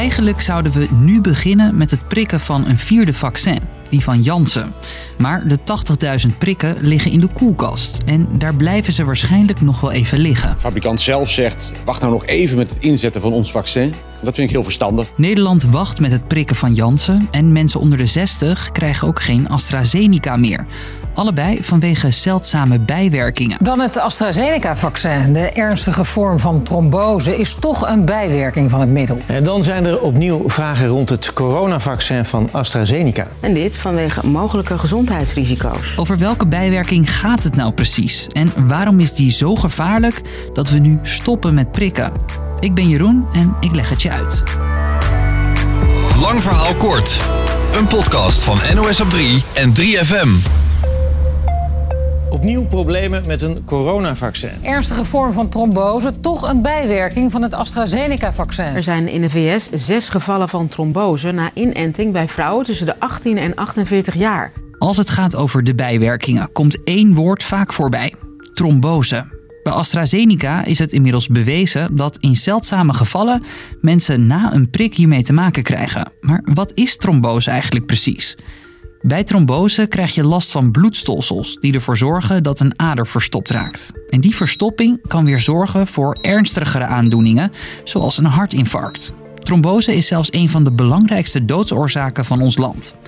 [0.00, 4.72] Eigenlijk zouden we nu beginnen met het prikken van een vierde vaccin, die van Janssen.
[5.18, 5.58] Maar de
[6.28, 10.50] 80.000 prikken liggen in de koelkast en daar blijven ze waarschijnlijk nog wel even liggen.
[10.54, 13.92] De fabrikant zelf zegt, wacht nou nog even met het inzetten van ons vaccin.
[14.22, 15.08] Dat vind ik heel verstandig.
[15.16, 19.48] Nederland wacht met het prikken van Janssen en mensen onder de 60 krijgen ook geen
[19.48, 20.66] AstraZeneca meer.
[21.20, 23.56] Allebei vanwege zeldzame bijwerkingen.
[23.60, 25.32] Dan het AstraZeneca-vaccin.
[25.32, 29.18] De ernstige vorm van trombose is toch een bijwerking van het middel.
[29.26, 33.26] En dan zijn er opnieuw vragen rond het coronavaccin van AstraZeneca.
[33.40, 35.98] En dit vanwege mogelijke gezondheidsrisico's.
[35.98, 38.26] Over welke bijwerking gaat het nou precies?
[38.32, 40.20] En waarom is die zo gevaarlijk
[40.52, 42.12] dat we nu stoppen met prikken?
[42.60, 44.44] Ik ben Jeroen en ik leg het je uit.
[46.20, 47.20] Lang verhaal kort.
[47.72, 50.59] Een podcast van NOS op 3 en 3FM.
[52.30, 54.50] Opnieuw problemen met een coronavaccin.
[54.62, 58.64] Ernstige vorm van trombose, toch een bijwerking van het AstraZeneca-vaccin.
[58.64, 63.00] Er zijn in de VS zes gevallen van trombose na inenting bij vrouwen tussen de
[63.00, 64.52] 18 en 48 jaar.
[64.78, 68.14] Als het gaat over de bijwerkingen, komt één woord vaak voorbij:
[68.54, 69.38] trombose.
[69.62, 73.42] Bij AstraZeneca is het inmiddels bewezen dat in zeldzame gevallen
[73.80, 76.12] mensen na een prik hiermee te maken krijgen.
[76.20, 78.36] Maar wat is trombose eigenlijk precies?
[79.02, 83.92] Bij trombose krijg je last van bloedstolsels die ervoor zorgen dat een ader verstopt raakt.
[84.08, 87.52] En die verstopping kan weer zorgen voor ernstigere aandoeningen,
[87.84, 89.12] zoals een hartinfarct.
[89.38, 92.98] Trombose is zelfs een van de belangrijkste doodsoorzaken van ons land.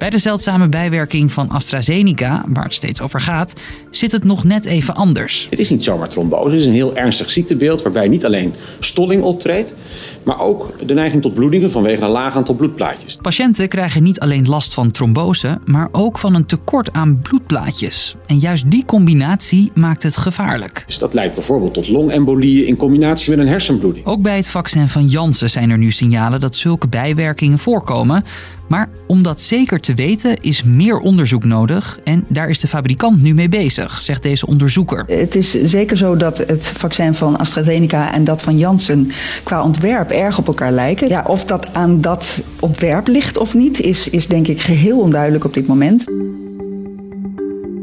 [0.00, 3.54] Bij de zeldzame bijwerking van AstraZeneca, waar het steeds over gaat,
[3.90, 5.46] zit het nog net even anders.
[5.50, 9.22] Het is niet zomaar trombose, het is een heel ernstig ziektebeeld waarbij niet alleen stolling
[9.22, 9.74] optreedt,
[10.22, 13.16] maar ook de neiging tot bloedingen vanwege een laag aantal bloedplaatjes.
[13.22, 18.16] Patiënten krijgen niet alleen last van trombose, maar ook van een tekort aan bloedplaatjes.
[18.26, 20.82] En juist die combinatie maakt het gevaarlijk.
[20.86, 24.06] Dus dat leidt bijvoorbeeld tot longembolieën in combinatie met een hersenbloeding.
[24.06, 28.24] Ook bij het vaccin van Janssen zijn er nu signalen dat zulke bijwerkingen voorkomen.
[28.70, 33.22] Maar om dat zeker te weten is meer onderzoek nodig en daar is de fabrikant
[33.22, 35.04] nu mee bezig, zegt deze onderzoeker.
[35.06, 39.10] Het is zeker zo dat het vaccin van AstraZeneca en dat van Janssen
[39.42, 41.08] qua ontwerp erg op elkaar lijken.
[41.08, 45.44] Ja, of dat aan dat ontwerp ligt of niet, is, is denk ik geheel onduidelijk
[45.44, 46.04] op dit moment.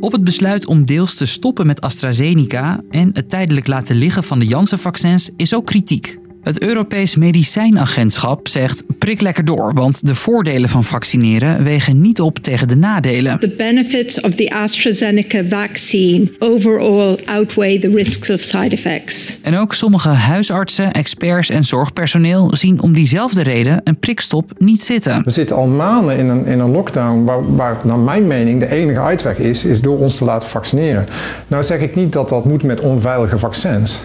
[0.00, 4.38] Op het besluit om deels te stoppen met AstraZeneca en het tijdelijk laten liggen van
[4.38, 6.18] de Janssen-vaccins is ook kritiek.
[6.44, 12.38] Het Europees Medicijnagentschap zegt prik lekker door, want de voordelen van vaccineren wegen niet op
[12.38, 13.38] tegen de nadelen.
[13.38, 19.38] The benefits of the AstraZeneca vaccine overall outweigh the risks of side effects.
[19.42, 25.22] En ook sommige huisartsen, experts en zorgpersoneel zien om diezelfde reden een prikstop niet zitten.
[25.24, 28.70] We zitten al maanden in een, in een lockdown waar, waar naar mijn mening de
[28.70, 31.06] enige uitweg is, is door ons te laten vaccineren.
[31.46, 34.00] Nou zeg ik niet dat dat moet met onveilige vaccins.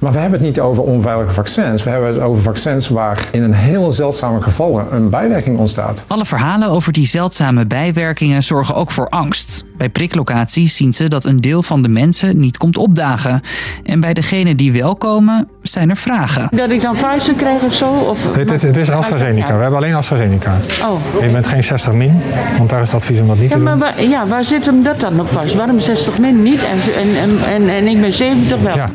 [0.00, 1.82] Maar we hebben het niet over onveilige vaccins.
[1.84, 6.04] We hebben het over vaccins waar in een heel zeldzame gevallen een bijwerking ontstaat.
[6.06, 9.64] Alle verhalen over die zeldzame bijwerkingen zorgen ook voor angst.
[9.76, 13.40] Bij priklocaties zien ze dat een deel van de mensen niet komt opdagen.
[13.84, 16.48] En bij degenen die wel komen, zijn er vragen.
[16.50, 17.92] Dat ik dan Pfizer krijg of zo?
[17.92, 18.34] Of...
[18.36, 19.56] Het is AstraZeneca.
[19.56, 20.56] We hebben alleen AstraZeneca.
[20.82, 21.22] Oh.
[21.22, 22.20] Je bent geen 60 min,
[22.58, 23.80] want daar is het advies om dat niet Ja, te maar doen.
[23.80, 25.54] waar, ja, waar zit hem dat dan op vast?
[25.54, 28.76] Waarom 60 min niet en, en, en, en, en ik ben 70 wel?
[28.76, 28.88] Ja.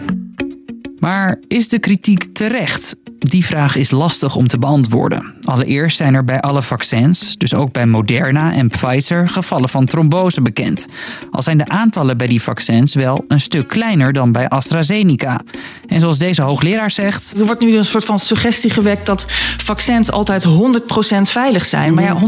[1.06, 2.96] Maar is de kritiek terecht?
[3.20, 5.34] Die vraag is lastig om te beantwoorden.
[5.46, 10.42] Allereerst zijn er bij alle vaccins, dus ook bij Moderna en Pfizer, gevallen van trombose
[10.42, 10.88] bekend.
[11.32, 15.42] Al zijn de aantallen bij die vaccins wel een stuk kleiner dan bij AstraZeneca.
[15.88, 17.34] En zoals deze hoogleraar zegt.
[17.38, 19.26] Er wordt nu een soort van suggestie gewekt dat
[19.58, 20.50] vaccins altijd 100%
[21.22, 21.94] veilig zijn.
[21.94, 22.20] Maar ja,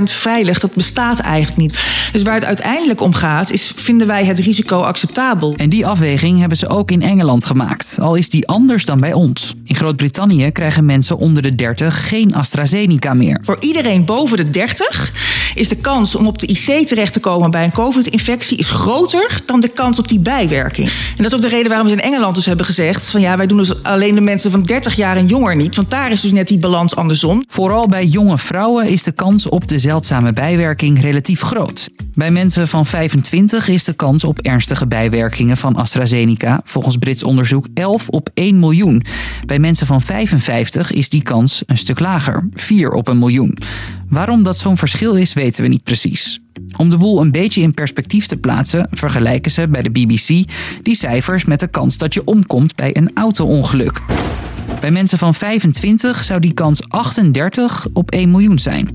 [0.00, 2.08] 100% veilig, dat bestaat eigenlijk niet.
[2.12, 5.54] Dus waar het uiteindelijk om gaat, is vinden wij het risico acceptabel.
[5.56, 9.12] En die afweging hebben ze ook in Engeland gemaakt, al is die anders dan bij
[9.12, 9.54] ons.
[9.64, 12.58] In Groot-Brittannië krijgen mensen onder de 30 geen AstraZeneca
[13.14, 13.38] meer.
[13.42, 15.12] Voor iedereen boven de 30
[15.54, 19.40] is de kans om op de IC terecht te komen bij een COVID-infectie is groter
[19.46, 20.88] dan de kans op die bijwerking.
[20.88, 23.36] En dat is ook de reden waarom ze in Engeland dus hebben gezegd van ja,
[23.36, 26.20] wij doen dus alleen de mensen van 30 jaar en jonger niet, want daar is
[26.20, 27.44] dus net die balans andersom.
[27.48, 31.88] Vooral bij jonge vrouwen is de kans op de zeldzame bijwerking relatief groot.
[32.14, 37.66] Bij mensen van 25 is de kans op ernstige bijwerkingen van AstraZeneca volgens Brits onderzoek
[37.74, 39.02] 11 op 1 miljoen.
[39.46, 43.58] Bij mensen van 55 is die kans een stuk lager, 4 op een miljoen.
[44.08, 46.40] Waarom dat zo'n verschil is, weten we niet precies.
[46.76, 50.50] Om de boel een beetje in perspectief te plaatsen, vergelijken ze bij de BBC
[50.82, 54.00] die cijfers met de kans dat je omkomt bij een auto-ongeluk.
[54.80, 58.90] Bij mensen van 25 zou die kans 38 op 1 miljoen zijn.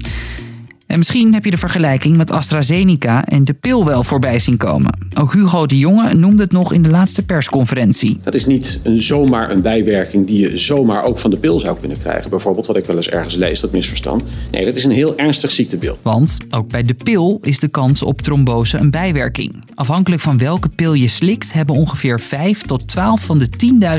[0.95, 4.97] En misschien heb je de vergelijking met AstraZeneca en de pil wel voorbij zien komen.
[5.19, 8.19] Ook Hugo de Jonge noemde het nog in de laatste persconferentie.
[8.23, 11.77] Dat is niet een, zomaar een bijwerking die je zomaar ook van de pil zou
[11.79, 12.29] kunnen krijgen.
[12.29, 14.23] Bijvoorbeeld wat ik wel eens ergens lees, dat misverstand.
[14.51, 15.99] Nee, dat is een heel ernstig ziektebeeld.
[16.01, 19.63] Want ook bij de pil is de kans op trombose een bijwerking.
[19.73, 23.47] Afhankelijk van welke pil je slikt, hebben ongeveer 5 tot 12 van de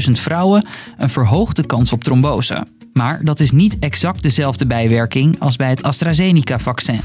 [0.07, 2.67] 10.000 vrouwen een verhoogde kans op trombose.
[2.97, 7.01] Maar dat is niet exact dezelfde bijwerking als bij het AstraZeneca-vaccin.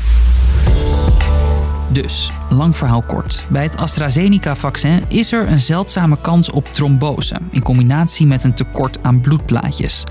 [1.87, 3.45] Dus, lang verhaal kort.
[3.49, 9.03] Bij het AstraZeneca-vaccin is er een zeldzame kans op trombose in combinatie met een tekort
[9.03, 10.03] aan bloedplaatjes.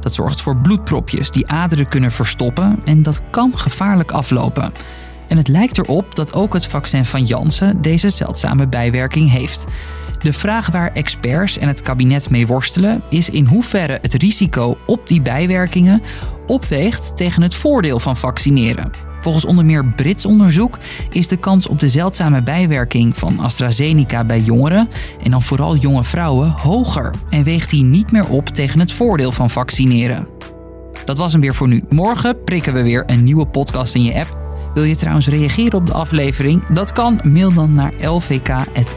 [0.00, 4.72] Dat zorgt voor bloedpropjes die aderen kunnen verstoppen en dat kan gevaarlijk aflopen.
[5.26, 9.66] En het lijkt erop dat ook het vaccin van Janssen deze zeldzame bijwerking heeft.
[10.18, 15.06] De vraag waar experts en het kabinet mee worstelen is in hoeverre het risico op
[15.06, 16.02] die bijwerkingen
[16.46, 18.90] opweegt tegen het voordeel van vaccineren.
[19.20, 20.78] Volgens onder meer Brits onderzoek
[21.10, 24.88] is de kans op de zeldzame bijwerking van AstraZeneca bij jongeren,
[25.22, 29.32] en dan vooral jonge vrouwen, hoger en weegt die niet meer op tegen het voordeel
[29.32, 30.28] van vaccineren.
[31.04, 31.84] Dat was hem weer voor nu.
[31.88, 34.36] Morgen prikken we weer een nieuwe podcast in je app.
[34.74, 36.66] Wil je trouwens reageren op de aflevering?
[36.66, 37.20] Dat kan.
[37.24, 38.96] Mail dan naar lvk.nos.nl.